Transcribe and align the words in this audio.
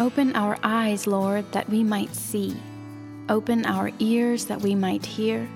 Open 0.00 0.34
our 0.34 0.58
eyes, 0.64 1.06
Lord, 1.06 1.50
that 1.52 1.70
we 1.70 1.84
might 1.84 2.12
see. 2.16 2.56
Open 3.28 3.64
our 3.64 3.92
ears 4.00 4.46
that 4.46 4.60
we 4.60 4.74
might 4.74 5.06
hear. 5.06 5.48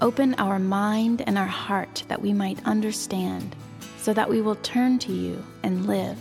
Open 0.00 0.34
our 0.38 0.58
mind 0.58 1.22
and 1.26 1.36
our 1.36 1.46
heart 1.46 2.02
that 2.08 2.22
we 2.22 2.32
might 2.32 2.64
understand, 2.64 3.54
so 3.98 4.14
that 4.14 4.30
we 4.30 4.40
will 4.40 4.54
turn 4.56 4.98
to 5.00 5.12
you 5.12 5.44
and 5.62 5.86
live. 5.86 6.16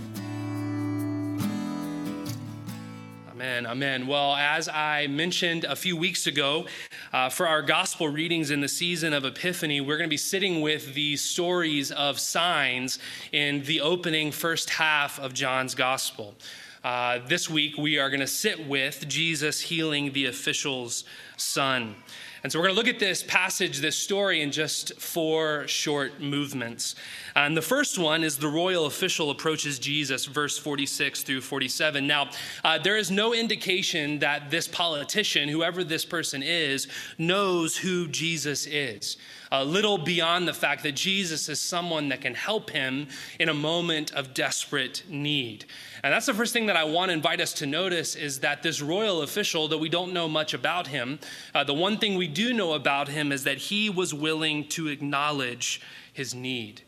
Amen. 3.32 3.66
Amen. 3.66 4.08
Well, 4.08 4.36
as 4.36 4.68
I 4.68 5.08
mentioned 5.08 5.64
a 5.64 5.76
few 5.78 5.96
weeks 5.96 6.28
ago, 6.28 6.66
uh, 7.14 7.30
for 7.30 7.48
our 7.48 7.62
gospel 7.62 8.10
readings 8.10 8.52
in 8.52 8.60
the 8.60 8.68
season 8.68 9.14
of 9.14 9.24
Epiphany, 9.24 9.80
we're 9.80 9.98
going 9.98 10.10
to 10.10 10.14
be 10.14 10.18
sitting 10.18 10.60
with 10.60 10.94
the 10.96 11.16
stories 11.16 11.92
of 11.94 12.20
signs 12.20 13.00
in 13.32 13.64
the 13.64 13.80
opening 13.80 14.34
first 14.34 14.72
half 14.72 15.18
of 15.18 15.34
John's 15.34 15.76
gospel. 15.76 16.36
Uh, 16.84 17.20
this 17.28 17.50
week, 17.50 17.76
we 17.76 17.98
are 17.98 18.10
going 18.10 18.20
to 18.20 18.28
sit 18.28 18.68
with 18.68 19.08
Jesus 19.08 19.60
healing 19.60 20.14
the 20.14 20.28
official's 20.28 21.06
son. 21.36 21.96
And 22.44 22.52
so 22.52 22.60
we're 22.60 22.66
going 22.66 22.76
to 22.76 22.82
look 22.82 22.94
at 22.94 23.00
this 23.00 23.24
passage, 23.24 23.80
this 23.80 23.96
story, 23.96 24.42
in 24.42 24.52
just 24.52 24.94
four 25.02 25.68
short 25.68 26.22
movements. 26.22 26.96
And 27.38 27.56
the 27.56 27.62
first 27.62 28.00
one 28.00 28.24
is 28.24 28.38
the 28.38 28.48
royal 28.48 28.88
official 28.88 29.30
approaches 29.30 29.78
Jesus, 29.78 30.26
verse 30.26 30.58
46 30.58 31.22
through 31.22 31.42
47. 31.42 32.08
Now, 32.08 32.32
uh, 32.64 32.80
there 32.80 32.98
is 32.98 33.12
no 33.12 33.32
indication 33.32 34.18
that 34.20 34.50
this 34.50 34.68
politician, 34.68 35.48
whoever 35.48 35.84
this 35.84 36.04
person 36.04 36.42
is, 36.42 36.88
knows 37.20 37.78
who 37.78 38.08
Jesus 38.08 38.66
is. 38.66 39.18
A 39.52 39.64
little 39.64 40.00
beyond 40.00 40.48
the 40.48 40.54
fact 40.54 40.82
that 40.82 40.96
Jesus 40.96 41.48
is 41.48 41.60
someone 41.60 42.10
that 42.10 42.22
can 42.22 42.34
help 42.34 42.72
him 42.72 43.08
in 43.40 43.50
a 43.50 43.54
moment 43.54 44.12
of 44.14 44.34
desperate 44.34 45.04
need. 45.08 45.66
And 46.04 46.12
that's 46.12 46.26
the 46.26 46.34
first 46.34 46.54
thing 46.54 46.66
that 46.66 46.76
I 46.76 46.86
want 46.86 47.10
to 47.10 47.14
invite 47.14 47.40
us 47.40 47.54
to 47.54 47.68
notice 47.68 48.16
is 48.16 48.40
that 48.40 48.64
this 48.64 48.82
royal 48.82 49.22
official, 49.22 49.68
though 49.68 49.78
we 49.78 49.90
don't 49.90 50.12
know 50.12 50.28
much 50.28 50.56
about 50.56 50.88
him, 50.88 51.20
uh, 51.54 51.64
the 51.64 51.76
one 51.76 52.00
thing 52.00 52.16
we 52.16 52.28
do 52.28 52.52
know 52.52 52.74
about 52.74 53.10
him 53.10 53.32
is 53.32 53.44
that 53.44 53.58
he 53.60 53.92
was 53.92 54.12
willing 54.12 54.68
to 54.70 54.88
acknowledge 54.88 55.82
his 56.12 56.34
need. 56.34 56.82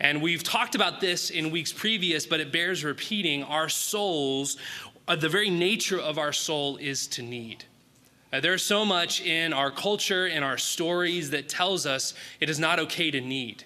And 0.00 0.22
we've 0.22 0.42
talked 0.42 0.74
about 0.74 1.00
this 1.00 1.30
in 1.30 1.50
weeks 1.50 1.72
previous, 1.72 2.26
but 2.26 2.40
it 2.40 2.52
bears 2.52 2.84
repeating. 2.84 3.42
Our 3.42 3.68
souls, 3.68 4.56
uh, 5.08 5.16
the 5.16 5.28
very 5.28 5.50
nature 5.50 5.98
of 5.98 6.18
our 6.18 6.32
soul 6.32 6.76
is 6.76 7.06
to 7.08 7.22
need. 7.22 7.64
Uh, 8.32 8.40
there's 8.40 8.62
so 8.62 8.84
much 8.84 9.20
in 9.22 9.52
our 9.52 9.70
culture, 9.70 10.26
in 10.26 10.42
our 10.42 10.58
stories, 10.58 11.30
that 11.30 11.48
tells 11.48 11.86
us 11.86 12.14
it 12.40 12.48
is 12.48 12.58
not 12.58 12.78
okay 12.78 13.10
to 13.10 13.20
need 13.20 13.64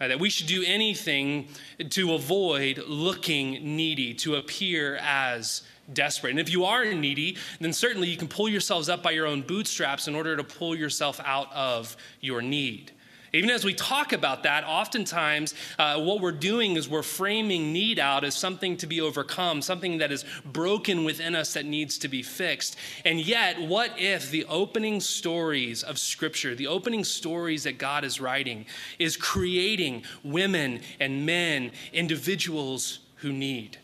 uh, 0.00 0.08
that 0.08 0.18
we 0.18 0.30
should 0.30 0.46
do 0.46 0.64
anything 0.66 1.46
to 1.90 2.14
avoid 2.14 2.82
looking 2.86 3.76
needy, 3.76 4.14
to 4.14 4.36
appear 4.36 4.98
as 5.02 5.62
desperate. 5.92 6.30
And 6.30 6.40
if 6.40 6.50
you 6.50 6.64
are 6.64 6.84
needy, 6.86 7.36
then 7.60 7.72
certainly 7.72 8.08
you 8.08 8.16
can 8.16 8.28
pull 8.28 8.48
yourselves 8.48 8.88
up 8.88 9.02
by 9.02 9.10
your 9.10 9.26
own 9.26 9.42
bootstraps 9.42 10.08
in 10.08 10.14
order 10.14 10.36
to 10.36 10.44
pull 10.44 10.74
yourself 10.74 11.20
out 11.24 11.52
of 11.52 11.96
your 12.20 12.40
need. 12.40 12.92
Even 13.32 13.50
as 13.50 13.64
we 13.64 13.74
talk 13.74 14.12
about 14.12 14.42
that, 14.42 14.64
oftentimes 14.64 15.54
uh, 15.78 16.00
what 16.00 16.20
we're 16.20 16.32
doing 16.32 16.76
is 16.76 16.88
we're 16.88 17.02
framing 17.02 17.72
need 17.72 17.98
out 17.98 18.24
as 18.24 18.34
something 18.34 18.76
to 18.78 18.86
be 18.88 19.00
overcome, 19.00 19.62
something 19.62 19.98
that 19.98 20.10
is 20.10 20.24
broken 20.44 21.04
within 21.04 21.36
us 21.36 21.52
that 21.54 21.64
needs 21.64 21.96
to 21.98 22.08
be 22.08 22.22
fixed. 22.22 22.76
And 23.04 23.20
yet, 23.20 23.60
what 23.60 23.92
if 23.96 24.30
the 24.30 24.44
opening 24.46 25.00
stories 25.00 25.84
of 25.84 25.98
Scripture, 25.98 26.56
the 26.56 26.66
opening 26.66 27.04
stories 27.04 27.62
that 27.64 27.78
God 27.78 28.04
is 28.04 28.20
writing, 28.20 28.66
is 28.98 29.16
creating 29.16 30.02
women 30.24 30.80
and 30.98 31.24
men, 31.24 31.70
individuals 31.92 32.98
who 33.16 33.32
need? 33.32 33.78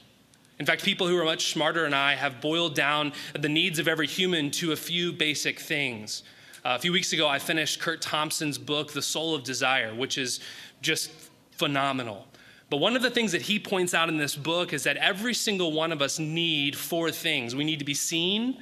In 0.58 0.66
fact, 0.66 0.82
people 0.82 1.06
who 1.06 1.16
are 1.18 1.24
much 1.24 1.52
smarter 1.52 1.82
than 1.82 1.94
I 1.94 2.14
have 2.14 2.40
boiled 2.40 2.74
down 2.74 3.12
the 3.38 3.48
needs 3.48 3.78
of 3.78 3.86
every 3.86 4.06
human 4.06 4.50
to 4.52 4.72
a 4.72 4.76
few 4.76 5.12
basic 5.12 5.60
things. 5.60 6.22
Uh, 6.64 6.74
a 6.74 6.78
few 6.78 6.92
weeks 6.92 7.12
ago, 7.12 7.28
I 7.28 7.38
finished 7.38 7.80
Kurt 7.80 8.00
Thompson's 8.00 8.58
book, 8.58 8.92
The 8.92 9.02
Soul 9.02 9.34
of 9.34 9.44
Desire, 9.44 9.94
which 9.94 10.18
is 10.18 10.40
just 10.80 11.10
phenomenal. 11.52 12.26
But 12.70 12.78
one 12.78 12.96
of 12.96 13.02
the 13.02 13.10
things 13.10 13.32
that 13.32 13.42
he 13.42 13.58
points 13.58 13.94
out 13.94 14.08
in 14.08 14.16
this 14.16 14.34
book 14.34 14.72
is 14.72 14.84
that 14.84 14.96
every 14.96 15.34
single 15.34 15.72
one 15.72 15.92
of 15.92 16.02
us 16.02 16.18
need 16.18 16.76
four 16.76 17.12
things. 17.12 17.54
We 17.54 17.64
need 17.64 17.78
to 17.78 17.84
be 17.84 17.94
seen, 17.94 18.58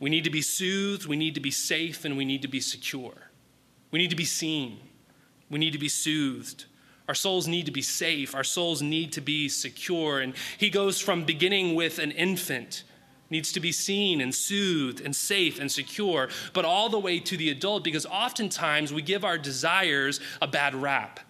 we 0.00 0.10
need 0.10 0.24
to 0.24 0.30
be 0.30 0.42
soothed, 0.42 1.06
we 1.06 1.16
need 1.16 1.34
to 1.34 1.40
be 1.40 1.50
safe, 1.50 2.04
and 2.04 2.16
we 2.16 2.24
need 2.24 2.42
to 2.42 2.48
be 2.48 2.60
secure. 2.60 3.30
We 3.90 3.98
need 3.98 4.10
to 4.10 4.16
be 4.16 4.24
seen, 4.24 4.80
we 5.50 5.58
need 5.58 5.72
to 5.72 5.78
be 5.78 5.88
soothed. 5.88 6.64
Our 7.06 7.14
souls 7.14 7.46
need 7.46 7.66
to 7.66 7.72
be 7.72 7.82
safe, 7.82 8.34
our 8.34 8.42
souls 8.42 8.80
need 8.82 9.12
to 9.12 9.20
be 9.20 9.48
secure. 9.48 10.20
And 10.20 10.34
he 10.58 10.70
goes 10.70 10.98
from 10.98 11.24
beginning 11.24 11.74
with 11.74 11.98
an 11.98 12.10
infant 12.10 12.82
needs 13.30 13.52
to 13.52 13.60
be 13.60 13.72
seen 13.72 14.20
and 14.20 14.34
soothed 14.34 15.00
and 15.00 15.14
safe 15.14 15.58
and 15.58 15.70
secure, 15.70 16.28
but 16.52 16.64
all 16.64 16.88
the 16.88 16.98
way 16.98 17.18
to 17.18 17.36
the 17.36 17.50
adult 17.50 17.84
because 17.84 18.06
oftentimes 18.06 18.92
we 18.92 19.02
give 19.02 19.24
our 19.24 19.38
desires 19.38 20.20
a 20.40 20.46
bad 20.46 20.74
rap. 20.74 21.20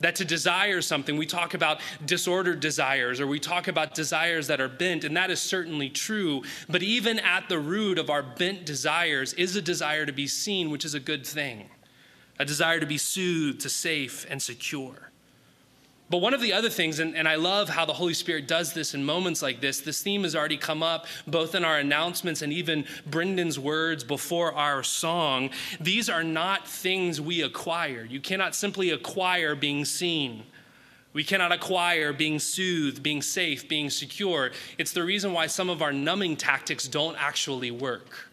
That 0.00 0.14
to 0.16 0.24
desire 0.24 0.80
something, 0.80 1.16
we 1.16 1.26
talk 1.26 1.54
about 1.54 1.80
disordered 2.06 2.60
desires 2.60 3.20
or 3.20 3.26
we 3.26 3.40
talk 3.40 3.66
about 3.66 3.94
desires 3.94 4.46
that 4.46 4.60
are 4.60 4.68
bent, 4.68 5.02
and 5.02 5.16
that 5.16 5.30
is 5.30 5.40
certainly 5.40 5.90
true. 5.90 6.44
But 6.68 6.84
even 6.84 7.18
at 7.18 7.48
the 7.48 7.58
root 7.58 7.98
of 7.98 8.08
our 8.08 8.22
bent 8.22 8.64
desires 8.64 9.32
is 9.34 9.56
a 9.56 9.62
desire 9.62 10.06
to 10.06 10.12
be 10.12 10.28
seen, 10.28 10.70
which 10.70 10.84
is 10.84 10.94
a 10.94 11.00
good 11.00 11.26
thing, 11.26 11.68
a 12.38 12.44
desire 12.44 12.78
to 12.78 12.86
be 12.86 12.98
soothed, 12.98 13.60
to 13.62 13.68
safe, 13.68 14.24
and 14.30 14.40
secure. 14.40 15.07
But 16.10 16.18
one 16.18 16.32
of 16.32 16.40
the 16.40 16.54
other 16.54 16.70
things, 16.70 17.00
and, 17.00 17.14
and, 17.14 17.28
I 17.28 17.34
love 17.34 17.68
how 17.68 17.84
the 17.84 17.92
Holy 17.92 18.14
Spirit 18.14 18.48
does 18.48 18.72
this 18.72 18.94
in 18.94 19.04
moments 19.04 19.42
like 19.42 19.60
this, 19.60 19.80
this 19.80 20.02
theme 20.02 20.22
has 20.22 20.34
already 20.34 20.56
come 20.56 20.82
up 20.82 21.06
both 21.26 21.54
in 21.54 21.64
our 21.64 21.78
announcements 21.78 22.40
and 22.40 22.50
even 22.50 22.86
Brendan's 23.04 23.58
words 23.58 24.04
before 24.04 24.54
our 24.54 24.82
song. 24.82 25.50
These 25.80 26.08
are 26.08 26.24
not 26.24 26.66
things 26.66 27.20
we 27.20 27.42
acquire. 27.42 28.04
You 28.04 28.20
cannot 28.20 28.54
simply 28.54 28.90
acquire 28.90 29.54
being 29.54 29.84
seen. 29.84 30.44
We 31.12 31.24
cannot 31.24 31.52
acquire 31.52 32.12
being 32.14 32.38
soothed, 32.38 33.02
being 33.02 33.20
safe, 33.20 33.68
being 33.68 33.90
secure. 33.90 34.52
It's 34.78 34.92
the 34.92 35.04
reason 35.04 35.34
why 35.34 35.46
some 35.46 35.68
of 35.68 35.82
our 35.82 35.92
numbing 35.92 36.36
tactics 36.36 36.88
don't 36.88 37.16
actually 37.18 37.70
work. 37.70 38.30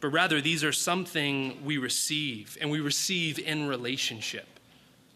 But 0.00 0.08
rather, 0.08 0.40
these 0.40 0.64
are 0.64 0.72
something 0.72 1.64
we 1.64 1.78
receive, 1.78 2.58
and 2.60 2.70
we 2.70 2.80
receive 2.80 3.38
in 3.38 3.68
relationship. 3.68 4.46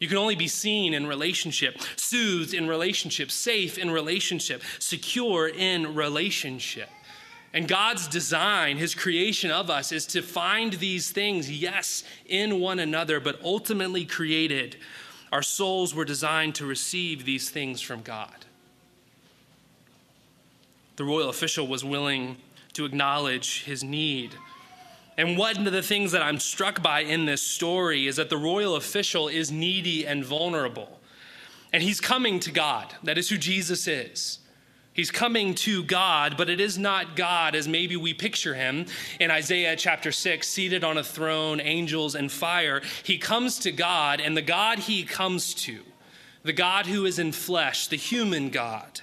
You 0.00 0.08
can 0.08 0.16
only 0.16 0.34
be 0.34 0.48
seen 0.48 0.94
in 0.94 1.06
relationship, 1.06 1.78
soothed 1.96 2.54
in 2.54 2.66
relationship, 2.66 3.30
safe 3.30 3.76
in 3.78 3.90
relationship, 3.90 4.62
secure 4.78 5.46
in 5.46 5.94
relationship. 5.94 6.88
And 7.52 7.68
God's 7.68 8.08
design, 8.08 8.78
His 8.78 8.94
creation 8.94 9.50
of 9.50 9.68
us, 9.68 9.92
is 9.92 10.06
to 10.06 10.22
find 10.22 10.72
these 10.74 11.10
things, 11.10 11.50
yes, 11.50 12.02
in 12.26 12.60
one 12.60 12.78
another, 12.78 13.20
but 13.20 13.40
ultimately 13.44 14.06
created. 14.06 14.76
Our 15.32 15.42
souls 15.42 15.94
were 15.94 16.06
designed 16.06 16.54
to 16.56 16.66
receive 16.66 17.26
these 17.26 17.50
things 17.50 17.82
from 17.82 18.00
God. 18.00 18.46
The 20.96 21.04
royal 21.04 21.28
official 21.28 21.66
was 21.66 21.84
willing 21.84 22.38
to 22.72 22.86
acknowledge 22.86 23.64
his 23.64 23.84
need 23.84 24.34
and 25.20 25.36
one 25.36 25.66
of 25.66 25.72
the 25.75 25.82
things 25.82 26.12
that 26.12 26.22
I'm 26.22 26.41
struck 26.41 26.82
by 26.82 27.00
in 27.00 27.26
this 27.26 27.42
story 27.42 28.06
is 28.06 28.16
that 28.16 28.31
the 28.31 28.38
royal 28.38 28.76
official 28.76 29.28
is 29.28 29.53
needy 29.53 30.06
and 30.06 30.25
vulnerable. 30.25 30.98
And 31.75 31.82
he's 31.82 32.00
coming 32.00 32.41
to 32.41 32.50
God. 32.50 32.94
That 33.03 33.19
is 33.19 33.28
who 33.28 33.36
Jesus 33.36 33.86
is. 33.86 34.38
He's 34.94 35.10
coming 35.10 35.54
to 35.56 35.82
God, 35.82 36.38
but 36.38 36.48
it 36.48 36.59
is 36.59 36.78
not 36.78 37.16
God 37.16 37.54
as 37.54 37.69
maybe 37.69 37.98
we 37.98 38.14
picture 38.14 38.54
him 38.54 38.86
in 39.20 39.30
Isaiah 39.30 39.76
chapter 39.76 40.10
6, 40.10 40.48
seated 40.48 40.84
on 40.84 40.97
a 40.97 41.04
throne, 41.04 41.60
angels 41.60 42.15
and 42.15 42.33
fire. 42.33 42.80
He 43.03 43.18
comes 43.18 43.59
to 43.59 43.72
God, 43.72 44.22
and 44.22 44.34
the 44.34 44.41
God 44.41 44.78
he 44.78 45.04
comes 45.04 45.53
to, 45.66 45.80
the 46.44 46.54
God 46.54 46.86
who 46.86 47.04
is 47.04 47.18
in 47.18 47.33
flesh, 47.33 47.89
the 47.89 47.97
human 47.97 48.48
God, 48.48 49.03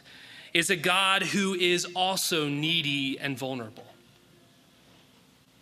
is 0.51 0.71
a 0.71 0.75
God 0.75 1.21
who 1.21 1.53
is 1.53 1.85
also 1.95 2.47
needy 2.47 3.19
and 3.19 3.37
vulnerable. 3.37 3.85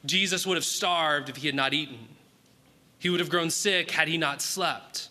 Jesus 0.06 0.46
would 0.46 0.56
have 0.56 0.66
starved 0.66 1.30
if 1.30 1.38
he 1.38 1.48
had 1.48 1.56
not 1.56 1.74
eaten. 1.74 2.08
He 3.00 3.10
would 3.10 3.20
have 3.20 3.30
grown 3.30 3.50
sick 3.50 3.92
had 3.92 4.08
he 4.08 4.18
not 4.18 4.42
slept. 4.42 5.10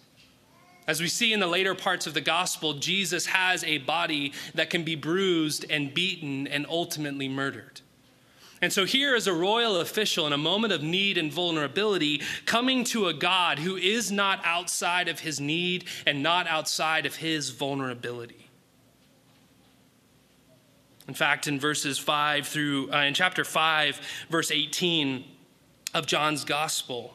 As 0.87 1.01
we 1.01 1.09
see 1.09 1.33
in 1.33 1.41
the 1.41 1.47
later 1.47 1.75
parts 1.75 2.07
of 2.07 2.15
the 2.15 2.21
gospel, 2.21 2.75
Jesus 2.75 3.27
has 3.27 3.65
a 3.65 3.79
body 3.79 4.33
that 4.55 4.69
can 4.69 4.83
be 4.85 4.97
bruised 4.97 5.65
and 5.71 5.95
beaten 5.95 6.47
and 6.47 6.67
ultimately 6.69 7.29
murdered. 7.29 7.81
And 8.61 8.73
so 8.73 8.85
here 8.85 9.15
is 9.15 9.27
a 9.27 9.33
royal 9.33 9.81
official 9.81 10.27
in 10.27 10.33
a 10.33 10.39
moment 10.39 10.73
of 10.73 10.83
need 10.83 11.19
and 11.19 11.33
vulnerability 11.33 12.23
coming 12.47 12.85
to 12.85 13.09
a 13.09 13.15
God 13.15 13.59
who 13.59 13.77
is 13.77 14.13
not 14.13 14.41
outside 14.45 15.09
of 15.09 15.21
his 15.21 15.41
need 15.41 15.85
and 16.07 16.23
not 16.23 16.47
outside 16.47 17.07
of 17.07 17.17
his 17.17 17.51
vulnerability. 17.51 18.44
In 21.07 21.15
fact, 21.15 21.47
in 21.47 21.61
verses 21.61 21.99
5 21.99 22.47
through, 22.47 22.93
uh, 22.93 23.03
in 23.03 23.15
chapter 23.15 23.45
5, 23.45 24.01
verse 24.31 24.51
18 24.51 25.25
of 25.93 26.07
John's 26.07 26.45
gospel, 26.45 27.15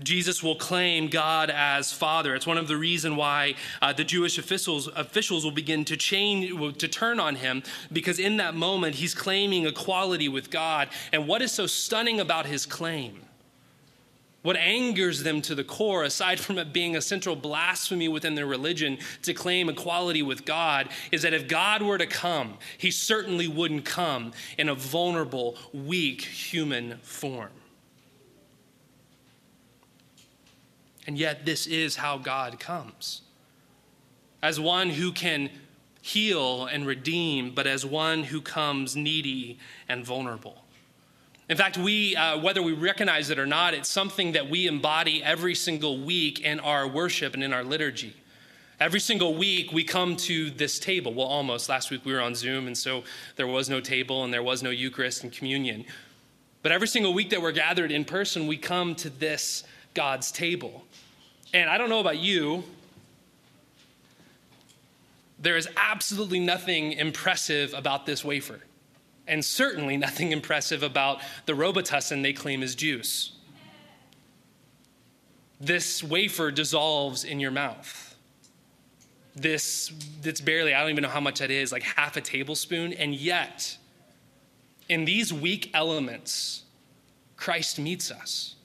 Jesus 0.00 0.44
will 0.44 0.54
claim 0.54 1.08
God 1.08 1.50
as 1.50 1.92
Father. 1.92 2.36
It's 2.36 2.46
one 2.46 2.56
of 2.56 2.68
the 2.68 2.76
reasons 2.76 3.16
why 3.16 3.56
uh, 3.82 3.92
the 3.92 4.04
Jewish 4.04 4.38
officials, 4.38 4.88
officials 4.94 5.44
will 5.44 5.50
begin 5.50 5.84
to 5.86 5.96
change, 5.96 6.78
to 6.78 6.88
turn 6.88 7.18
on 7.18 7.34
him, 7.34 7.64
because 7.92 8.20
in 8.20 8.36
that 8.36 8.54
moment 8.54 8.94
he's 8.94 9.12
claiming 9.12 9.66
equality 9.66 10.28
with 10.28 10.50
God. 10.50 10.88
And 11.12 11.26
what 11.26 11.42
is 11.42 11.50
so 11.50 11.66
stunning 11.66 12.20
about 12.20 12.46
his 12.46 12.64
claim? 12.64 13.22
What 14.42 14.56
angers 14.56 15.24
them 15.24 15.42
to 15.42 15.54
the 15.54 15.64
core, 15.64 16.04
aside 16.04 16.38
from 16.38 16.58
it 16.58 16.72
being 16.72 16.96
a 16.96 17.02
central 17.02 17.34
blasphemy 17.34 18.08
within 18.08 18.36
their 18.36 18.46
religion 18.46 18.98
to 19.22 19.34
claim 19.34 19.68
equality 19.68 20.22
with 20.22 20.44
God, 20.44 20.88
is 21.10 21.22
that 21.22 21.34
if 21.34 21.48
God 21.48 21.82
were 21.82 21.98
to 21.98 22.06
come, 22.06 22.58
he 22.78 22.90
certainly 22.90 23.48
wouldn't 23.48 23.84
come 23.84 24.32
in 24.56 24.68
a 24.68 24.74
vulnerable, 24.74 25.56
weak 25.72 26.22
human 26.22 26.98
form. 26.98 27.50
And 31.06 31.18
yet, 31.18 31.44
this 31.44 31.66
is 31.66 31.96
how 31.96 32.18
God 32.18 32.60
comes 32.60 33.22
as 34.42 34.60
one 34.60 34.90
who 34.90 35.10
can 35.10 35.50
heal 36.00 36.66
and 36.66 36.86
redeem, 36.86 37.54
but 37.54 37.66
as 37.66 37.84
one 37.84 38.24
who 38.24 38.40
comes 38.40 38.94
needy 38.94 39.58
and 39.88 40.04
vulnerable. 40.04 40.64
In 41.48 41.56
fact, 41.56 41.78
we, 41.78 42.14
uh, 42.14 42.38
whether 42.38 42.62
we 42.62 42.72
recognize 42.72 43.30
it 43.30 43.38
or 43.38 43.46
not, 43.46 43.72
it's 43.72 43.88
something 43.88 44.32
that 44.32 44.50
we 44.50 44.66
embody 44.66 45.22
every 45.22 45.54
single 45.54 45.98
week 45.98 46.40
in 46.40 46.60
our 46.60 46.86
worship 46.86 47.32
and 47.34 47.42
in 47.42 47.54
our 47.54 47.64
liturgy. 47.64 48.14
Every 48.80 49.00
single 49.00 49.34
week, 49.34 49.72
we 49.72 49.82
come 49.82 50.14
to 50.16 50.50
this 50.50 50.78
table. 50.78 51.12
Well, 51.12 51.26
almost. 51.26 51.68
Last 51.68 51.90
week 51.90 52.04
we 52.04 52.12
were 52.12 52.20
on 52.20 52.34
Zoom, 52.34 52.66
and 52.66 52.76
so 52.76 53.02
there 53.36 53.46
was 53.46 53.68
no 53.68 53.80
table 53.80 54.24
and 54.24 54.32
there 54.32 54.42
was 54.42 54.62
no 54.62 54.70
Eucharist 54.70 55.24
and 55.24 55.32
communion. 55.32 55.84
But 56.62 56.72
every 56.72 56.86
single 56.86 57.14
week 57.14 57.30
that 57.30 57.40
we're 57.40 57.52
gathered 57.52 57.90
in 57.90 58.04
person, 58.04 58.46
we 58.46 58.56
come 58.56 58.94
to 58.96 59.10
this 59.10 59.64
God's 59.94 60.30
table. 60.30 60.84
And 61.54 61.70
I 61.70 61.78
don't 61.78 61.88
know 61.88 62.00
about 62.00 62.18
you, 62.18 62.62
there 65.38 65.56
is 65.56 65.68
absolutely 65.76 66.40
nothing 66.40 66.92
impressive 66.92 67.72
about 67.74 68.06
this 68.06 68.24
wafer, 68.24 68.60
and 69.28 69.44
certainly 69.44 69.96
nothing 69.96 70.32
impressive 70.38 70.82
about 70.82 71.20
the 71.46 71.52
Robitussin 71.52 72.22
they 72.22 72.32
claim 72.32 72.62
is 72.62 72.74
juice. 72.74 73.32
This 75.60 76.02
wafer 76.02 76.50
dissolves 76.50 77.24
in 77.24 77.40
your 77.40 77.50
mouth. 77.50 78.16
This, 79.34 79.92
it's 80.24 80.40
barely, 80.40 80.74
I 80.74 80.80
don't 80.80 80.90
even 80.90 81.02
know 81.02 81.08
how 81.08 81.20
much 81.20 81.38
that 81.38 81.50
is, 81.50 81.70
like 81.70 81.82
half 81.82 82.16
a 82.16 82.20
tablespoon, 82.20 82.92
and 82.92 83.14
yet, 83.14 83.76
in 84.88 85.04
these 85.04 85.32
weak 85.32 85.70
elements, 85.74 86.64
Christ 87.36 87.78
meets 87.78 88.10
us 88.10 88.56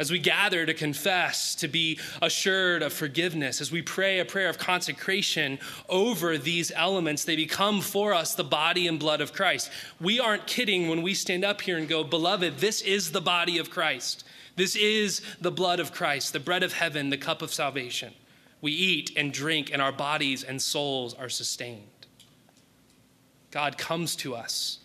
as 0.00 0.10
we 0.10 0.18
gather 0.18 0.64
to 0.64 0.72
confess, 0.72 1.54
to 1.54 1.68
be 1.68 1.98
assured 2.22 2.82
of 2.82 2.90
forgiveness, 2.90 3.60
as 3.60 3.70
we 3.70 3.82
pray 3.82 4.18
a 4.18 4.24
prayer 4.24 4.48
of 4.48 4.56
consecration 4.56 5.58
over 5.90 6.38
these 6.38 6.72
elements, 6.74 7.26
they 7.26 7.36
become 7.36 7.82
for 7.82 8.14
us 8.14 8.34
the 8.34 8.42
body 8.42 8.88
and 8.88 8.98
blood 8.98 9.20
of 9.20 9.34
Christ. 9.34 9.70
We 10.00 10.18
aren't 10.18 10.46
kidding 10.46 10.88
when 10.88 11.02
we 11.02 11.12
stand 11.12 11.44
up 11.44 11.60
here 11.60 11.76
and 11.76 11.86
go, 11.86 12.02
Beloved, 12.02 12.56
this 12.60 12.80
is 12.80 13.12
the 13.12 13.20
body 13.20 13.58
of 13.58 13.68
Christ. 13.68 14.24
This 14.56 14.74
is 14.74 15.20
the 15.38 15.52
blood 15.52 15.80
of 15.80 15.92
Christ, 15.92 16.32
the 16.32 16.40
bread 16.40 16.62
of 16.62 16.72
heaven, 16.72 17.10
the 17.10 17.18
cup 17.18 17.42
of 17.42 17.52
salvation. 17.52 18.14
We 18.62 18.72
eat 18.72 19.12
and 19.18 19.30
drink, 19.30 19.70
and 19.70 19.82
our 19.82 19.92
bodies 19.92 20.42
and 20.42 20.62
souls 20.62 21.12
are 21.12 21.28
sustained. 21.28 22.06
God 23.50 23.76
comes 23.76 24.16
to 24.16 24.34
us 24.34 24.78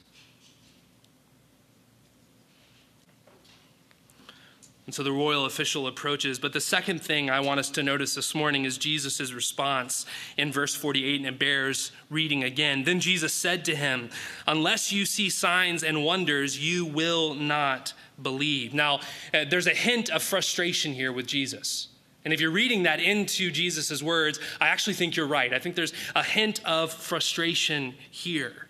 And 4.85 4.93
so 4.93 5.01
the 5.01 5.11
royal 5.11 5.45
official 5.45 5.87
approaches. 5.87 6.37
But 6.37 6.53
the 6.53 6.61
second 6.61 7.01
thing 7.01 7.29
I 7.29 7.39
want 7.39 7.59
us 7.59 7.71
to 7.71 7.81
notice 7.81 8.13
this 8.13 8.35
morning 8.35 8.65
is 8.65 8.77
Jesus' 8.77 9.33
response 9.33 10.05
in 10.37 10.51
verse 10.51 10.75
48, 10.75 11.21
and 11.21 11.25
it 11.25 11.39
bears 11.39 11.91
reading 12.11 12.43
again. 12.43 12.83
Then 12.83 12.99
Jesus 12.99 13.33
said 13.33 13.65
to 13.65 13.75
him, 13.75 14.09
Unless 14.45 14.91
you 14.91 15.05
see 15.05 15.29
signs 15.29 15.83
and 15.83 16.05
wonders, 16.05 16.59
you 16.59 16.85
will 16.85 17.33
not 17.33 17.93
believe. 18.21 18.75
Now, 18.75 18.99
uh, 19.33 19.45
there's 19.49 19.67
a 19.67 19.73
hint 19.73 20.11
of 20.11 20.21
frustration 20.21 20.93
here 20.93 21.11
with 21.11 21.25
Jesus. 21.25 21.87
And 22.23 22.33
if 22.33 22.39
you're 22.39 22.51
reading 22.51 22.83
that 22.83 22.99
into 22.99 23.51
Jesus' 23.51 24.01
words, 24.03 24.39
I 24.59 24.67
actually 24.67 24.93
think 24.93 25.15
you're 25.15 25.27
right. 25.27 25.53
I 25.53 25.59
think 25.59 25.75
there's 25.75 25.93
a 26.15 26.23
hint 26.23 26.59
of 26.63 26.91
frustration 26.91 27.95
here. 28.11 28.64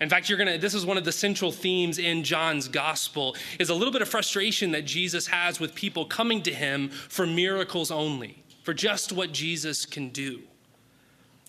In 0.00 0.08
fact, 0.08 0.28
you're 0.28 0.38
going 0.38 0.52
to 0.52 0.58
this 0.58 0.74
is 0.74 0.86
one 0.86 0.96
of 0.96 1.04
the 1.04 1.12
central 1.12 1.52
themes 1.52 1.98
in 1.98 2.24
John's 2.24 2.68
gospel 2.68 3.36
is 3.58 3.68
a 3.68 3.74
little 3.74 3.92
bit 3.92 4.00
of 4.00 4.08
frustration 4.08 4.72
that 4.72 4.86
Jesus 4.86 5.26
has 5.26 5.60
with 5.60 5.74
people 5.74 6.06
coming 6.06 6.42
to 6.42 6.52
him 6.52 6.88
for 6.88 7.26
miracles 7.26 7.90
only, 7.90 8.42
for 8.62 8.72
just 8.72 9.12
what 9.12 9.32
Jesus 9.32 9.84
can 9.84 10.08
do. 10.08 10.40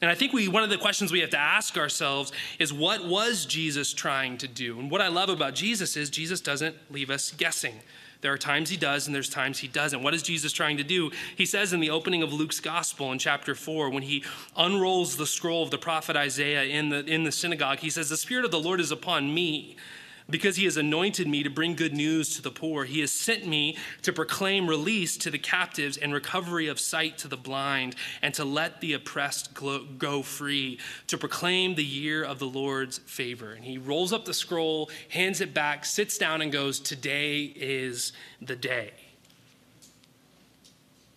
And 0.02 0.10
I 0.10 0.16
think 0.16 0.34
we 0.34 0.48
one 0.48 0.64
of 0.64 0.70
the 0.70 0.78
questions 0.78 1.12
we 1.12 1.22
have 1.22 1.30
to 1.30 1.38
ask 1.38 1.78
ourselves 1.78 2.34
is 2.60 2.74
what 2.74 3.06
was 3.06 3.46
Jesus 3.46 3.94
trying 3.94 4.38
to 4.40 4.48
do? 4.48 4.80
And 4.80 4.92
what 4.92 5.00
I 5.00 5.08
love 5.08 5.30
about 5.30 5.56
Jesus 5.56 5.96
is 5.96 6.10
Jesus 6.10 6.42
doesn't 6.42 6.76
leave 6.90 7.10
us 7.10 7.32
guessing. 7.32 7.76
There 8.22 8.32
are 8.32 8.38
times 8.38 8.70
he 8.70 8.78
does, 8.78 9.08
and 9.08 9.16
there's 9.16 9.30
times 9.30 9.60
he 9.60 9.68
doesn't. 9.68 10.04
What 10.04 10.14
is 10.14 10.22
Jesus 10.22 10.54
trying 10.54 10.78
to 10.78 10.84
do? 10.84 11.12
He 11.36 11.46
says 11.46 11.74
in 11.74 11.80
the 11.80 11.90
opening 11.90 12.22
of 12.22 12.32
Luke's 12.32 12.60
gospel 12.60 13.12
in 13.12 13.20
chapter 13.20 13.56
4, 13.56 13.90
when 13.90 14.04
he 14.04 14.24
unrolls 14.56 15.18
the 15.18 15.26
scroll 15.26 15.64
of 15.64 15.72
the 15.72 15.80
prophet 15.80 16.16
Isaiah 16.16 16.64
in 16.64 16.90
the, 16.90 17.04
in 17.06 17.24
the 17.24 17.32
synagogue, 17.32 17.80
he 17.80 17.90
says, 17.90 18.10
The 18.10 18.18
Spirit 18.18 18.46
of 18.46 18.52
the 18.52 18.60
Lord 18.60 18.80
is 18.80 18.92
upon 18.92 19.34
me 19.34 19.76
because 20.32 20.56
he 20.56 20.66
has 20.66 20.78
anointed 20.78 21.28
me 21.28 21.44
to 21.44 21.50
bring 21.50 21.76
good 21.76 21.94
news 21.94 22.36
to 22.36 22.42
the 22.42 22.50
poor. 22.50 22.86
He 22.86 23.02
has 23.02 23.12
sent 23.12 23.46
me 23.46 23.78
to 24.02 24.12
proclaim 24.14 24.68
release 24.68 25.18
to 25.18 25.30
the 25.30 25.38
captives 25.38 25.98
and 25.98 26.14
recovery 26.14 26.68
of 26.68 26.80
sight 26.80 27.18
to 27.20 27.28
the 27.28 27.38
blind, 27.38 27.96
and 28.22 28.34
to 28.34 28.46
let 28.46 28.82
the 28.82 28.94
oppressed 28.94 29.54
go 29.54 30.22
free, 30.22 30.80
to 31.08 31.18
proclaim 31.18 31.76
the 31.76 31.86
year 31.86 32.24
of 32.24 32.40
the 32.40 32.48
Lord's 32.48 32.98
favor. 33.00 33.54
And 33.54 33.66
he 33.66 33.78
rolls 33.78 34.14
up 34.14 34.26
the 34.26 34.34
scroll, 34.34 34.90
hands 35.10 35.42
it 35.42 35.54
back, 35.54 35.86
sits 35.86 36.18
down, 36.18 36.42
and 36.42 36.52
goes, 36.52 36.80
Today 36.80 37.54
is 37.56 38.14
the 38.42 38.56
day. 38.56 38.92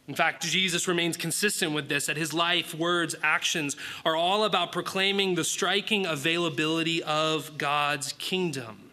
In 0.07 0.15
fact, 0.15 0.43
Jesus 0.43 0.87
remains 0.87 1.17
consistent 1.17 1.73
with 1.73 1.89
this 1.89 2.07
that 2.07 2.17
his 2.19 2.35
life, 2.35 2.75
words, 2.75 3.15
actions 3.23 3.75
are 4.05 4.15
all 4.15 4.45
about 4.45 4.71
proclaiming 4.71 5.35
the 5.35 5.45
striking 5.45 6.05
availability 6.05 7.03
of 7.03 7.57
God's 7.57 8.13
kingdom. 8.15 8.84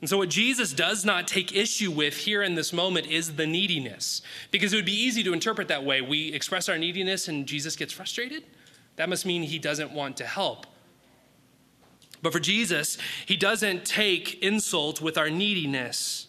And 0.00 0.08
so, 0.08 0.18
what 0.18 0.28
Jesus 0.28 0.72
does 0.72 1.04
not 1.04 1.26
take 1.26 1.54
issue 1.54 1.90
with 1.90 2.18
here 2.18 2.42
in 2.42 2.54
this 2.54 2.72
moment 2.72 3.08
is 3.08 3.34
the 3.34 3.46
neediness, 3.46 4.22
because 4.50 4.72
it 4.72 4.76
would 4.76 4.84
be 4.84 4.92
easy 4.92 5.24
to 5.24 5.32
interpret 5.32 5.68
that 5.68 5.84
way. 5.84 6.00
We 6.00 6.32
express 6.32 6.68
our 6.68 6.78
neediness 6.78 7.26
and 7.26 7.46
Jesus 7.46 7.74
gets 7.74 7.92
frustrated. 7.92 8.44
That 8.96 9.08
must 9.08 9.26
mean 9.26 9.42
he 9.42 9.58
doesn't 9.58 9.92
want 9.92 10.16
to 10.18 10.24
help. 10.24 10.66
But 12.22 12.32
for 12.32 12.40
Jesus, 12.40 12.98
he 13.26 13.36
doesn't 13.36 13.84
take 13.84 14.42
insult 14.42 15.00
with 15.00 15.18
our 15.18 15.30
neediness. 15.30 16.26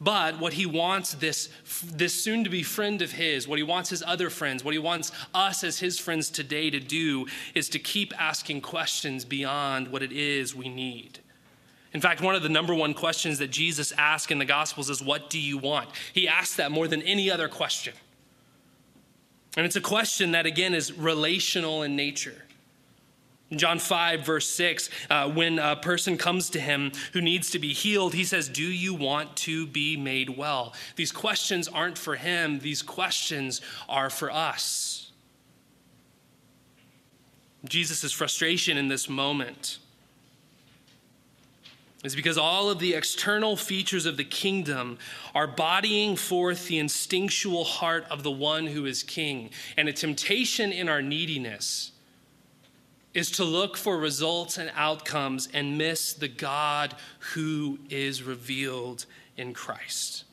But 0.00 0.40
what 0.40 0.54
he 0.54 0.64
wants 0.64 1.12
this, 1.14 1.50
this 1.84 2.14
soon 2.14 2.42
to 2.44 2.50
be 2.50 2.62
friend 2.62 3.02
of 3.02 3.12
his, 3.12 3.46
what 3.46 3.58
he 3.58 3.62
wants 3.62 3.90
his 3.90 4.02
other 4.02 4.30
friends, 4.30 4.64
what 4.64 4.72
he 4.72 4.78
wants 4.78 5.12
us 5.34 5.62
as 5.62 5.78
his 5.78 5.98
friends 5.98 6.30
today 6.30 6.70
to 6.70 6.80
do 6.80 7.26
is 7.54 7.68
to 7.68 7.78
keep 7.78 8.18
asking 8.20 8.62
questions 8.62 9.24
beyond 9.24 9.88
what 9.88 10.02
it 10.02 10.10
is 10.10 10.54
we 10.54 10.68
need. 10.68 11.18
In 11.92 12.00
fact, 12.00 12.20
one 12.20 12.34
of 12.34 12.42
the 12.42 12.48
number 12.48 12.74
one 12.74 12.94
questions 12.94 13.38
that 13.38 13.50
Jesus 13.50 13.92
asked 13.92 14.30
in 14.30 14.38
the 14.38 14.44
Gospels 14.44 14.90
is, 14.90 15.02
What 15.02 15.28
do 15.28 15.40
you 15.40 15.58
want? 15.58 15.88
He 16.12 16.28
asked 16.28 16.56
that 16.58 16.70
more 16.70 16.86
than 16.86 17.02
any 17.02 17.30
other 17.30 17.48
question. 17.48 17.94
And 19.56 19.66
it's 19.66 19.76
a 19.76 19.80
question 19.80 20.32
that, 20.32 20.46
again, 20.46 20.74
is 20.74 20.92
relational 20.92 21.82
in 21.82 21.96
nature. 21.96 22.44
In 23.50 23.58
John 23.58 23.80
5, 23.80 24.24
verse 24.24 24.48
6, 24.48 24.90
uh, 25.10 25.28
when 25.28 25.58
a 25.58 25.74
person 25.74 26.16
comes 26.16 26.50
to 26.50 26.60
him 26.60 26.92
who 27.12 27.20
needs 27.20 27.50
to 27.50 27.58
be 27.58 27.72
healed, 27.72 28.14
he 28.14 28.22
says, 28.22 28.48
Do 28.48 28.62
you 28.62 28.94
want 28.94 29.34
to 29.38 29.66
be 29.66 29.96
made 29.96 30.36
well? 30.36 30.72
These 30.94 31.10
questions 31.10 31.66
aren't 31.66 31.98
for 31.98 32.14
him, 32.14 32.60
these 32.60 32.82
questions 32.82 33.60
are 33.88 34.08
for 34.08 34.30
us. 34.30 35.10
Jesus' 37.64 38.12
frustration 38.12 38.78
in 38.78 38.86
this 38.86 39.08
moment 39.08 39.78
is 42.02 42.16
because 42.16 42.38
all 42.38 42.70
of 42.70 42.78
the 42.78 42.94
external 42.94 43.56
features 43.56 44.06
of 44.06 44.16
the 44.16 44.24
kingdom 44.24 44.98
are 45.34 45.46
bodying 45.46 46.16
forth 46.16 46.66
the 46.66 46.78
instinctual 46.78 47.64
heart 47.64 48.06
of 48.10 48.22
the 48.22 48.30
one 48.30 48.66
who 48.66 48.86
is 48.86 49.02
king. 49.02 49.50
And 49.76 49.88
a 49.88 49.92
temptation 49.92 50.72
in 50.72 50.88
our 50.88 51.02
neediness 51.02 51.92
is 53.12 53.30
to 53.32 53.44
look 53.44 53.76
for 53.76 53.98
results 53.98 54.56
and 54.56 54.70
outcomes 54.74 55.48
and 55.52 55.76
miss 55.76 56.12
the 56.14 56.28
God 56.28 56.94
who 57.34 57.78
is 57.90 58.22
revealed 58.22 59.04
in 59.36 59.52
Christ. 59.52 60.24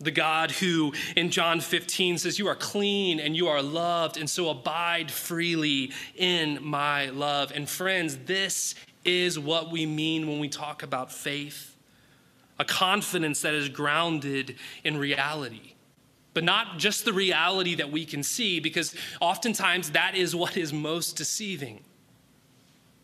The 0.00 0.10
God 0.10 0.50
who 0.50 0.94
in 1.14 1.30
John 1.30 1.60
15 1.60 2.18
says, 2.18 2.38
You 2.38 2.48
are 2.48 2.54
clean 2.54 3.20
and 3.20 3.36
you 3.36 3.48
are 3.48 3.62
loved, 3.62 4.16
and 4.16 4.28
so 4.28 4.48
abide 4.48 5.10
freely 5.10 5.92
in 6.16 6.58
my 6.62 7.10
love. 7.10 7.52
And 7.54 7.68
friends, 7.68 8.16
this 8.24 8.74
is 9.04 9.38
what 9.38 9.70
we 9.70 9.86
mean 9.86 10.28
when 10.28 10.38
we 10.38 10.48
talk 10.48 10.82
about 10.82 11.12
faith. 11.12 11.76
a 12.60 12.64
confidence 12.64 13.40
that 13.40 13.54
is 13.54 13.70
grounded 13.70 14.54
in 14.84 14.98
reality. 14.98 15.72
But 16.34 16.44
not 16.44 16.78
just 16.78 17.06
the 17.06 17.12
reality 17.12 17.74
that 17.76 17.90
we 17.90 18.04
can 18.04 18.22
see, 18.22 18.60
because 18.60 18.94
oftentimes 19.20 19.92
that 19.92 20.14
is 20.14 20.36
what 20.36 20.58
is 20.58 20.70
most 20.72 21.16
deceiving. 21.16 21.80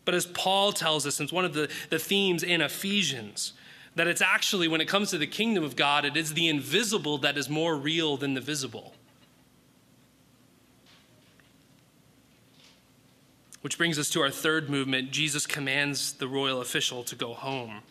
But 0.05 0.13
as 0.13 0.27
Paul 0.27 0.71
tells 0.71 1.07
us, 1.07 1.19
it's 1.19 1.33
one 1.33 1.43
of 1.43 1.53
the, 1.53 1.69
the 1.89 1.97
themes 1.97 2.43
in 2.43 2.61
Ephesians, 2.61 3.53
that 3.95 4.07
it's 4.07 4.21
actually, 4.21 4.67
when 4.67 4.79
it 4.79 4.87
comes 4.87 5.09
to 5.09 5.17
the 5.17 5.27
kingdom 5.27 5.63
of 5.63 5.75
God, 5.75 6.05
it 6.05 6.15
is 6.15 6.35
the 6.35 6.47
invisible 6.47 7.17
that 7.17 7.35
is 7.35 7.49
more 7.49 7.75
real 7.75 8.15
than 8.15 8.35
the 8.35 8.41
visible. 8.41 8.93
Which 13.67 13.77
brings 13.77 13.99
us 13.99 14.09
to 14.11 14.21
our 14.21 14.29
third 14.29 14.69
movement. 14.69 15.11
Jesus 15.11 15.45
commands 15.45 16.13
the 16.13 16.27
royal 16.29 16.61
official 16.61 17.03
to 17.03 17.15
go 17.17 17.33
home. 17.33 17.81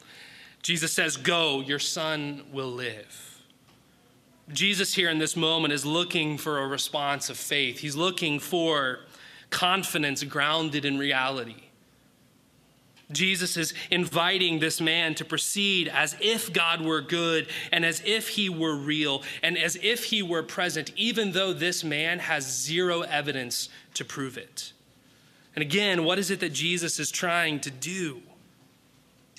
Jesus 0.62 0.90
says, 0.90 1.18
Go, 1.18 1.60
your 1.60 1.78
son 1.78 2.44
will 2.50 2.70
live. 2.70 3.42
Jesus, 4.50 4.94
here 4.94 5.10
in 5.10 5.18
this 5.18 5.36
moment, 5.36 5.74
is 5.74 5.84
looking 5.84 6.38
for 6.38 6.60
a 6.60 6.66
response 6.66 7.28
of 7.28 7.36
faith. 7.36 7.80
He's 7.80 7.94
looking 7.94 8.40
for 8.40 9.00
confidence 9.50 10.24
grounded 10.24 10.86
in 10.86 10.96
reality. 10.96 11.64
Jesus 13.12 13.58
is 13.58 13.74
inviting 13.90 14.60
this 14.60 14.80
man 14.80 15.14
to 15.16 15.26
proceed 15.26 15.88
as 15.88 16.16
if 16.22 16.54
God 16.54 16.80
were 16.80 17.02
good 17.02 17.48
and 17.70 17.84
as 17.84 18.00
if 18.06 18.28
he 18.28 18.48
were 18.48 18.74
real 18.74 19.22
and 19.42 19.58
as 19.58 19.76
if 19.82 20.04
he 20.04 20.22
were 20.22 20.42
present, 20.42 20.90
even 20.96 21.32
though 21.32 21.52
this 21.52 21.84
man 21.84 22.20
has 22.20 22.44
zero 22.46 23.02
evidence 23.02 23.68
to 23.92 24.06
prove 24.06 24.38
it. 24.38 24.72
And 25.56 25.62
again, 25.62 26.04
what 26.04 26.18
is 26.18 26.30
it 26.30 26.40
that 26.40 26.52
Jesus 26.52 27.00
is 27.00 27.10
trying 27.10 27.60
to 27.60 27.70
do? 27.70 28.22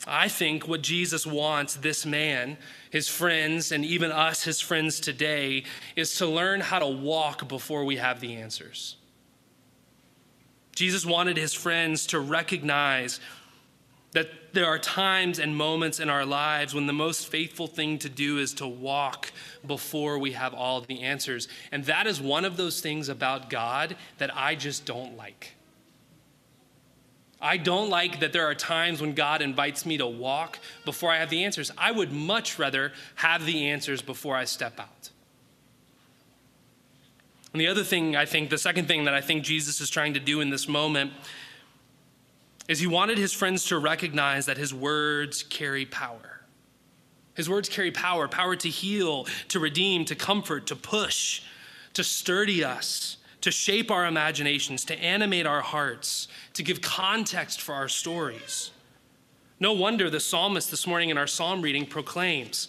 I 0.05 0.27
think 0.27 0.67
what 0.67 0.81
Jesus 0.81 1.25
wants 1.25 1.75
this 1.75 2.05
man, 2.05 2.57
his 2.91 3.07
friends, 3.07 3.71
and 3.71 3.85
even 3.85 4.11
us, 4.11 4.43
his 4.43 4.59
friends 4.59 4.99
today, 4.99 5.63
is 5.95 6.17
to 6.17 6.25
learn 6.25 6.59
how 6.59 6.79
to 6.79 6.87
walk 6.87 7.47
before 7.47 7.85
we 7.85 7.97
have 7.97 8.19
the 8.19 8.35
answers. 8.35 8.97
Jesus 10.75 11.05
wanted 11.05 11.37
his 11.37 11.53
friends 11.53 12.07
to 12.07 12.19
recognize 12.19 13.19
that 14.11 14.53
there 14.53 14.65
are 14.65 14.79
times 14.79 15.37
and 15.37 15.55
moments 15.55 15.99
in 15.99 16.09
our 16.09 16.25
lives 16.25 16.73
when 16.73 16.87
the 16.87 16.93
most 16.93 17.27
faithful 17.27 17.67
thing 17.67 17.99
to 17.99 18.09
do 18.09 18.39
is 18.39 18.53
to 18.55 18.67
walk 18.67 19.31
before 19.65 20.17
we 20.17 20.31
have 20.31 20.53
all 20.53 20.81
the 20.81 21.01
answers. 21.01 21.47
And 21.71 21.83
that 21.85 22.07
is 22.07 22.21
one 22.21 22.45
of 22.45 22.57
those 22.57 22.79
things 22.79 23.09
about 23.09 23.49
God 23.49 23.95
that 24.17 24.35
I 24.35 24.55
just 24.55 24.85
don't 24.85 25.17
like. 25.17 25.56
I 27.39 27.57
don't 27.57 27.89
like 27.89 28.19
that 28.21 28.33
there 28.33 28.45
are 28.45 28.55
times 28.55 28.99
when 28.99 29.13
God 29.13 29.41
invites 29.41 29.85
me 29.85 29.97
to 29.97 30.07
walk 30.07 30.57
before 30.85 31.11
I 31.11 31.17
have 31.17 31.29
the 31.29 31.43
answers. 31.43 31.71
I 31.77 31.91
would 31.91 32.11
much 32.11 32.57
rather 32.57 32.93
have 33.15 33.45
the 33.45 33.67
answers 33.67 34.01
before 34.01 34.35
I 34.35 34.45
step 34.45 34.79
out. 34.79 35.11
And 37.53 37.61
the 37.61 37.67
other 37.67 37.83
thing 37.83 38.15
I 38.15 38.25
think, 38.25 38.49
the 38.49 38.57
second 38.57 38.87
thing 38.87 39.05
that 39.05 39.13
I 39.13 39.21
think 39.21 39.43
Jesus 39.43 39.81
is 39.81 39.89
trying 39.89 40.15
to 40.15 40.19
do 40.19 40.41
in 40.41 40.49
this 40.49 40.67
moment 40.67 41.11
is 42.67 42.79
he 42.79 42.87
wanted 42.87 43.17
his 43.17 43.33
friends 43.33 43.65
to 43.65 43.77
recognize 43.77 44.47
that 44.47 44.57
his 44.57 44.73
words 44.73 45.43
carry 45.43 45.85
power. 45.85 46.41
His 47.35 47.49
words 47.49 47.69
carry 47.69 47.91
power 47.91 48.27
power 48.27 48.55
to 48.55 48.67
heal, 48.67 49.27
to 49.49 49.59
redeem, 49.59 50.05
to 50.05 50.15
comfort, 50.15 50.67
to 50.67 50.75
push, 50.75 51.43
to 51.93 52.03
sturdy 52.03 52.63
us 52.63 53.17
to 53.47 53.51
shape 53.51 53.89
our 53.89 54.05
imaginations, 54.05 54.83
to 54.83 54.99
animate 55.01 55.45
our 55.45 55.61
hearts, 55.61 56.27
to 56.51 56.61
give 56.61 56.81
context 56.81 57.61
for 57.61 57.73
our 57.73 57.87
stories. 57.87 58.71
No 59.57 59.71
wonder 59.71 60.09
the 60.09 60.19
psalmist 60.19 60.69
this 60.69 60.85
morning 60.85 61.11
in 61.11 61.17
our 61.17 61.27
psalm 61.27 61.61
reading 61.61 61.85
proclaims 61.85 62.67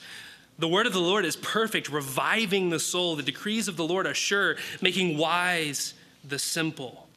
The 0.56 0.68
word 0.68 0.86
of 0.86 0.92
the 0.92 1.00
Lord 1.00 1.24
is 1.24 1.34
perfect, 1.34 1.88
reviving 1.88 2.70
the 2.70 2.78
soul. 2.78 3.16
The 3.16 3.24
decrees 3.24 3.66
of 3.66 3.76
the 3.76 3.84
Lord 3.84 4.06
are 4.06 4.14
sure, 4.14 4.54
making 4.80 5.18
wise 5.18 5.94
the 6.22 6.38
simple. 6.38 7.08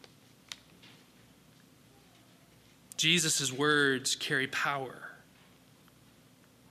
Jesus' 2.97 3.53
words 3.53 4.15
carry 4.15 4.47
power. 4.47 5.11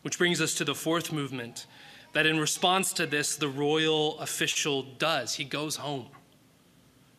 Which 0.03 0.19
brings 0.19 0.41
us 0.41 0.57
to 0.57 0.65
the 0.65 0.75
fourth 0.75 1.13
movement 1.13 1.67
that 2.15 2.27
in 2.27 2.41
response 2.41 2.93
to 2.95 3.07
this, 3.07 3.37
the 3.37 3.49
royal 3.49 4.19
official 4.19 4.83
does. 4.83 5.35
He 5.35 5.45
goes 5.45 5.77
home. 5.77 6.07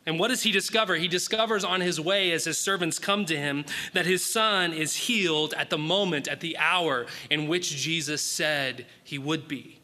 And 0.06 0.20
what 0.20 0.30
does 0.30 0.42
he 0.42 0.52
discover? 0.52 0.96
He 0.96 1.08
discovers 1.08 1.64
on 1.64 1.82
his 1.82 2.00
way, 2.00 2.32
as 2.32 2.46
his 2.46 2.58
servants 2.58 2.98
come 2.98 3.26
to 3.26 3.38
him, 3.38 3.66
that 3.94 4.08
his 4.08 4.26
son 4.26 4.74
is 4.74 4.96
healed 4.96 5.54
at 5.56 5.70
the 5.70 5.78
moment, 5.78 6.28
at 6.28 6.40
the 6.40 6.58
hour 6.58 7.06
in 7.30 7.48
which 7.48 7.76
Jesus 7.76 8.22
said 8.22 8.88
he 9.04 9.20
would 9.20 9.48
be. 9.48 9.80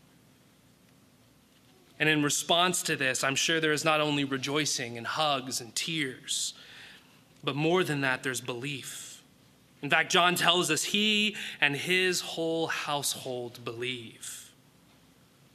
And 2.00 2.10
in 2.10 2.24
response 2.24 2.82
to 2.84 2.96
this, 2.96 3.24
I'm 3.24 3.36
sure 3.36 3.60
there 3.60 3.72
is 3.72 3.86
not 3.86 4.02
only 4.02 4.24
rejoicing 4.24 4.98
and 4.98 5.06
hugs 5.06 5.62
and 5.62 5.74
tears, 5.76 6.54
but 7.44 7.56
more 7.56 7.84
than 7.84 8.02
that, 8.02 8.24
there's 8.24 8.42
belief. 8.42 9.24
In 9.82 9.90
fact, 9.90 10.12
John 10.12 10.36
tells 10.36 10.72
us 10.72 10.84
he 10.84 11.36
and 11.62 11.76
his 11.76 12.22
whole 12.22 12.68
household 12.68 13.64
believe. 13.64 14.47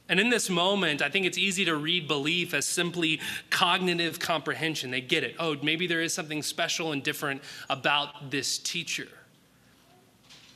And 0.09 0.19
in 0.19 0.29
this 0.29 0.49
moment, 0.49 1.01
I 1.01 1.09
think 1.09 1.25
it's 1.25 1.37
easy 1.37 1.63
to 1.65 1.75
read 1.75 2.07
belief 2.07 2.53
as 2.53 2.65
simply 2.65 3.21
cognitive 3.49 4.19
comprehension. 4.19 4.91
They 4.91 5.01
get 5.01 5.23
it. 5.23 5.35
Oh, 5.39 5.55
maybe 5.61 5.87
there 5.87 6.01
is 6.01 6.13
something 6.13 6.43
special 6.43 6.91
and 6.91 7.01
different 7.01 7.41
about 7.69 8.29
this 8.29 8.57
teacher. 8.57 9.07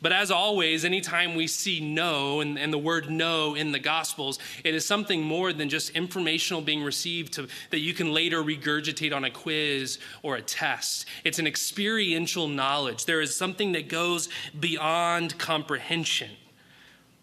But 0.02 0.12
as 0.12 0.30
always, 0.30 0.86
anytime 0.86 1.34
we 1.34 1.48
see 1.48 1.80
know 1.80 2.42
and, 2.42 2.60
and, 2.60 2.72
the 2.72 2.78
word 2.78 3.10
know 3.10 3.56
in 3.56 3.72
the 3.72 3.80
Gospels, 3.80 4.38
it 4.64 4.76
is 4.76 4.86
something 4.86 5.24
more 5.24 5.52
than 5.54 5.70
just 5.70 5.90
informational 5.92 6.62
being 6.62 6.84
received 6.84 7.34
to, 7.34 7.48
that 7.72 7.80
you 7.80 7.94
can 7.94 8.14
later 8.14 8.44
regurgitate 8.44 9.16
on 9.16 9.24
a 9.24 9.32
quiz 9.32 9.98
or 10.22 10.36
a 10.36 10.42
test. 10.42 11.08
It's 11.24 11.40
an 11.40 11.48
experiential 11.48 12.48
knowledge. 12.48 13.06
There 13.06 13.22
is 13.22 13.36
something 13.36 13.72
that 13.72 13.90
goes 13.90 14.30
beyond 14.60 15.40
comprehension. 15.40 16.30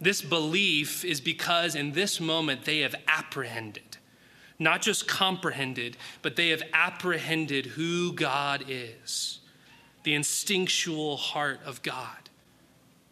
This 0.05 0.21
belief 0.21 1.03
is 1.03 1.23
because 1.23 1.75
in 1.75 1.93
this 1.93 2.21
moment 2.21 2.67
they 2.67 2.81
have 2.81 2.95
apprehended, 3.09 3.97
not 4.59 4.83
just 4.83 5.09
comprehended, 5.09 5.97
but 6.21 6.37
they 6.37 6.51
have 6.51 6.63
apprehended 6.75 7.65
who 7.65 8.13
God 8.13 8.67
is, 8.69 9.41
the 10.03 10.13
instinctual 10.13 11.17
heart 11.17 11.59
of 11.65 11.81
God. 11.81 12.29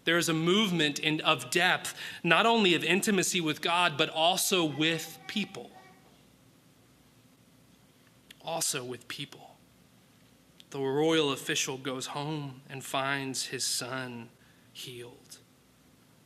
There 0.04 0.18
is 0.18 0.28
a 0.28 0.34
movement 0.34 0.98
in, 0.98 1.22
of 1.22 1.50
depth, 1.50 1.94
not 2.22 2.44
only 2.44 2.74
of 2.74 2.84
intimacy 2.84 3.40
with 3.40 3.62
God, 3.62 3.96
but 3.96 4.10
also 4.10 4.62
with 4.62 5.18
people. 5.26 5.70
Also 8.44 8.84
with 8.84 9.08
people. 9.08 9.56
The 10.68 10.78
royal 10.78 11.32
official 11.32 11.78
goes 11.78 12.08
home 12.08 12.60
and 12.68 12.84
finds 12.84 13.46
his 13.46 13.64
son 13.64 14.28
healed. 14.74 15.38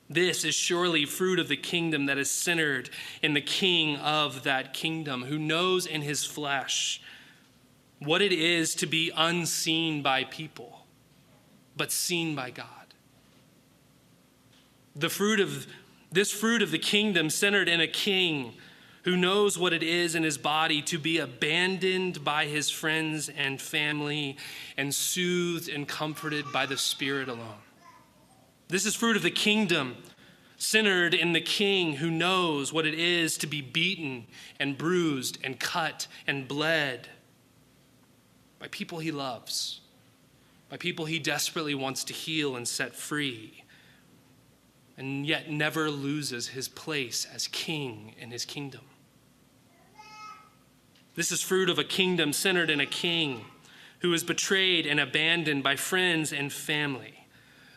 This 0.08 0.44
is 0.44 0.54
surely 0.54 1.04
fruit 1.04 1.38
of 1.38 1.48
the 1.48 1.56
kingdom 1.56 2.06
that 2.06 2.18
is 2.18 2.30
centered 2.30 2.90
in 3.22 3.34
the 3.34 3.40
king 3.40 3.96
of 3.96 4.44
that 4.44 4.72
kingdom, 4.72 5.24
who 5.24 5.38
knows 5.38 5.86
in 5.86 6.02
his 6.02 6.24
flesh 6.24 7.00
what 7.98 8.22
it 8.22 8.32
is 8.32 8.74
to 8.76 8.86
be 8.86 9.10
unseen 9.16 10.02
by 10.02 10.24
people, 10.24 10.86
but 11.76 11.90
seen 11.90 12.36
by 12.36 12.50
God. 12.50 12.66
The 14.94 15.08
fruit 15.08 15.40
of 15.40 15.66
this 16.12 16.30
fruit 16.30 16.62
of 16.62 16.70
the 16.70 16.78
kingdom 16.78 17.28
centered 17.28 17.68
in 17.68 17.80
a 17.80 17.88
king 17.88 18.54
who 19.02 19.16
knows 19.16 19.58
what 19.58 19.72
it 19.72 19.82
is 19.82 20.14
in 20.14 20.22
his 20.22 20.38
body 20.38 20.82
to 20.82 20.98
be 20.98 21.18
abandoned 21.18 22.24
by 22.24 22.46
his 22.46 22.70
friends 22.70 23.28
and 23.28 23.60
family 23.60 24.36
and 24.76 24.94
soothed 24.94 25.68
and 25.68 25.86
comforted 25.86 26.44
by 26.52 26.66
the 26.66 26.76
Spirit 26.76 27.28
alone. 27.28 27.65
This 28.68 28.84
is 28.84 28.96
fruit 28.96 29.16
of 29.16 29.22
the 29.22 29.30
kingdom, 29.30 29.96
centered 30.56 31.14
in 31.14 31.32
the 31.32 31.40
king 31.40 31.94
who 31.94 32.10
knows 32.10 32.72
what 32.72 32.86
it 32.86 32.94
is 32.94 33.38
to 33.38 33.46
be 33.46 33.60
beaten 33.60 34.26
and 34.58 34.76
bruised 34.76 35.38
and 35.44 35.60
cut 35.60 36.08
and 36.26 36.48
bled 36.48 37.08
by 38.58 38.66
people 38.68 38.98
he 38.98 39.12
loves, 39.12 39.80
by 40.68 40.76
people 40.76 41.04
he 41.04 41.20
desperately 41.20 41.74
wants 41.74 42.02
to 42.04 42.12
heal 42.12 42.56
and 42.56 42.66
set 42.66 42.96
free, 42.96 43.62
and 44.96 45.26
yet 45.26 45.48
never 45.50 45.88
loses 45.88 46.48
his 46.48 46.68
place 46.68 47.24
as 47.32 47.46
king 47.48 48.14
in 48.18 48.32
his 48.32 48.44
kingdom. 48.44 48.80
This 51.14 51.30
is 51.30 51.40
fruit 51.40 51.70
of 51.70 51.78
a 51.78 51.84
kingdom 51.84 52.32
centered 52.32 52.68
in 52.68 52.80
a 52.80 52.86
king 52.86 53.44
who 54.00 54.12
is 54.12 54.24
betrayed 54.24 54.86
and 54.86 54.98
abandoned 54.98 55.62
by 55.62 55.76
friends 55.76 56.32
and 56.32 56.52
family 56.52 57.15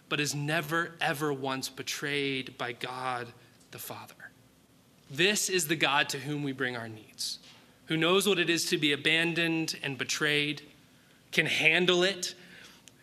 but 0.10 0.20
is 0.20 0.36
never, 0.36 0.96
ever 1.00 1.32
once 1.32 1.70
betrayed 1.70 2.58
by 2.58 2.74
God 2.74 3.28
the 3.72 3.80
Father. 3.80 4.16
This 5.10 5.50
is 5.50 5.68
the 5.68 5.76
God 5.76 6.10
to 6.10 6.18
whom 6.20 6.44
we 6.44 6.52
bring 6.52 6.76
our 6.76 6.90
needs, 6.90 7.40
who 7.86 7.98
knows 7.98 8.28
what 8.28 8.40
it 8.40 8.50
is 8.50 8.66
to 8.66 8.78
be 8.78 8.92
abandoned 8.92 9.80
and 9.82 9.98
betrayed, 9.98 10.62
can 11.32 11.46
handle 11.46 12.04
it, 12.04 12.36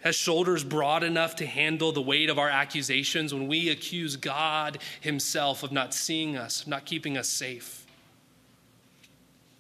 has 0.03 0.15
shoulders 0.15 0.63
broad 0.63 1.03
enough 1.03 1.35
to 1.37 1.47
handle 1.47 1.91
the 1.91 2.03
weight 2.03 2.31
of 2.31 2.39
our 2.39 2.49
accusations 2.49 3.35
when 3.35 3.49
we 3.49 3.71
accuse 3.71 4.17
God 4.17 4.79
Himself 5.01 5.63
of 5.63 5.73
not 5.73 5.95
seeing 5.95 6.37
us, 6.37 6.63
of 6.63 6.69
not 6.69 6.85
keeping 6.85 7.17
us 7.17 7.29
safe. 7.29 7.85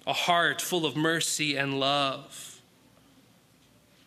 A 0.06 0.12
heart 0.12 0.62
full 0.62 0.86
of 0.86 0.94
mercy 0.94 1.56
and 1.56 1.80
love 1.80 2.55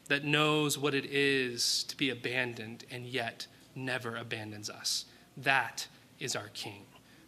that 0.09 0.25
knows 0.25 0.77
what 0.77 0.93
it 0.93 1.05
is 1.05 1.83
to 1.85 1.95
be 1.95 2.09
abandoned 2.09 2.83
and 2.91 3.05
yet 3.05 3.47
never 3.75 4.15
abandons 4.17 4.69
us. 4.69 5.05
That 5.37 5.87
is 6.19 6.35
our 6.35 6.49
King. 6.53 6.85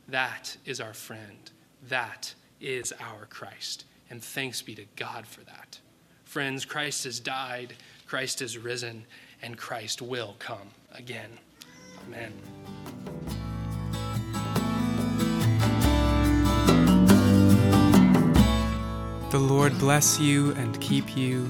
That 0.08 0.58
is 0.66 0.82
our 0.82 0.94
friend. 0.94 1.50
That 1.88 2.34
is 2.60 2.94
our 3.00 3.26
Christ. 3.26 3.86
And 4.10 4.22
thanks 4.22 4.62
be 4.62 4.76
to 4.76 4.86
God 4.98 5.26
for 5.26 5.42
that. 5.46 5.80
Friends, 6.26 6.66
Christ 6.66 7.06
has 7.06 7.20
died 7.20 7.76
Christ 8.12 8.42
is 8.42 8.58
risen, 8.58 9.06
and 9.42 9.58
Christ 9.58 10.02
will 10.02 10.36
come 10.38 10.70
again. 10.94 11.30
Amen. 12.06 12.34
The 19.30 19.40
Lord 19.40 19.80
bless 19.80 20.20
you 20.20 20.52
and 20.56 20.78
keep 20.82 21.16
you. 21.16 21.50